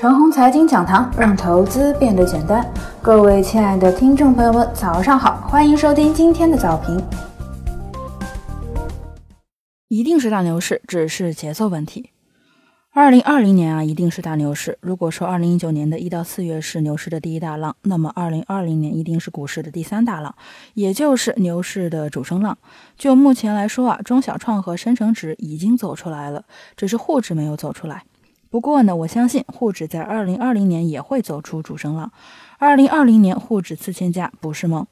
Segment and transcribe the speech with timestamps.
[0.00, 2.64] 陈红财经讲堂，让投资变得简单。
[3.02, 7.04] 各位亲爱的听众朋友们，早上好，欢迎收听今天的早评。
[9.88, 12.10] 一定是大牛市，只是节奏问题。
[12.92, 14.78] 二零二零年啊，一定是大牛市。
[14.80, 20.32] 如果说二零一九年的一到四月是牛市的第一大浪，那么二零二零年一定是股市的第三大浪，
[20.74, 22.56] 也就是牛市的主升浪。
[22.96, 26.44] 就目前来说啊，中小创和深成指已经走出来了，
[26.76, 28.04] 只是沪指没有走出来。
[28.50, 32.10] 不过呢，我相信沪指在二零二零年也会走出主升浪。
[32.58, 34.86] 二零二零年沪指四千家不是梦。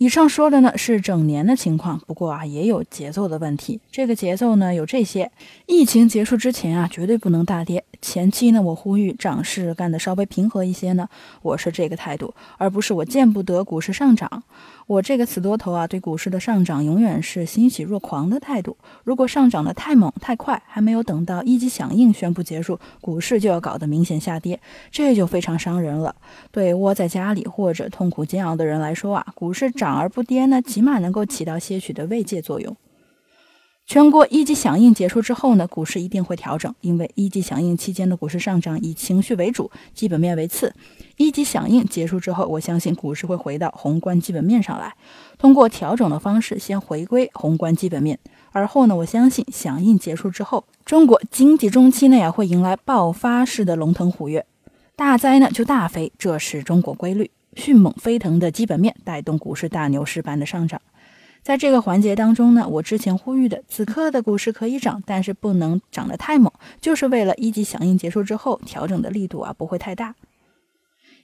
[0.00, 3.78] 以上说的呢是整年的情况，不过啊也有节奏的问题。
[3.92, 5.30] 这个节奏呢有这些：
[5.66, 7.84] 疫情结束之前啊绝对不能大跌。
[8.00, 11.06] 前期呢我呼吁涨势干得稍微平和一些呢，
[11.42, 14.42] 我是这个态度，而不是我见不得股市上涨。
[14.86, 18.78] 我这个死多头啊对股市的上涨永远是欣喜若狂的态度。
[19.04, 24.58] 如果上涨的太猛太快，还没有等到一级响应宣布结束，股市就要搞得明显下跌，
[24.90, 26.16] 这就非常伤人了。
[26.50, 29.89] 对窝在家里或者痛苦煎熬的人来说啊，股市涨。
[29.90, 32.76] 涨而不跌呢，起码能够起到些许的慰藉作用。
[33.86, 40.72] 全国一级响应结束之后呢，股市一定会调整，因为一级响应期间的股市上涨以情绪为主，基本面为次。
[41.16, 44.94] 一级响应结束之后，我相信股市会回到宏观基本面上来，
[45.38, 48.16] 通过调整的方式先回归宏观基本面。
[48.52, 54.46] 而后呢，我相信响应结束之后，中国经济中期内啊会迎来爆发式的龙腾虎跃，
[54.94, 57.32] 大灾呢就大飞，这是中国规律。
[57.54, 60.80] 迅猛飞腾的基本面带动股市大牛市般的上涨，
[61.42, 70.14] 在这个环节当中呢，我之前呼吁的此刻的股市可以涨，但是不能涨得太猛，就是为了一级响应结束之后调整的力度啊不会太大。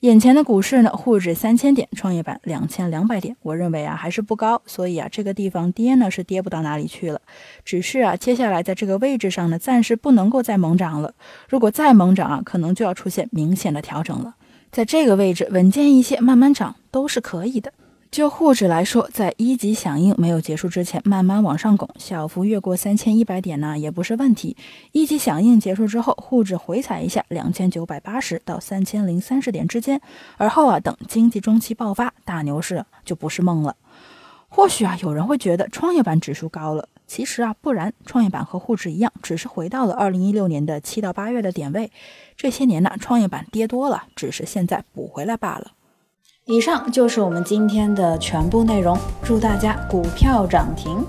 [0.00, 7.20] 眼前的股市呢，沪指三千点，创业板两千两百点，我认为啊还是不高，所以啊这个地方跌呢是跌不到哪里去了，
[7.64, 11.14] 只是啊接下来在这个位置上呢暂时不能够再猛涨了，
[11.48, 14.34] 如果再猛涨啊，可能就要出现明显的调整了。
[14.74, 17.72] 在这个位置稳健一些，慢慢涨都是可以的。
[18.10, 24.56] 就沪指来说，在一级响应没有结束之前，慢慢往上拱，小幅越过三千一百点呢，也不是问题。
[24.90, 30.00] 一级响应结束之后，沪指回踩一下两千九百八十到三千零三十点之间，
[30.38, 33.76] 而后啊，等经济中期爆发，大牛市就不是梦了。
[34.48, 36.88] 或许啊，有人会觉得创业板指数高了。
[37.14, 41.92] 其实啊，不然，创业板和沪指一样，只是回到了二零一六年的七到八月的点位。
[42.36, 45.74] 这些年呢，创业板跌多了，只是现在补回来罢了。
[46.46, 51.06] 以上就是我们今天的全部内容，祝大家股票涨停。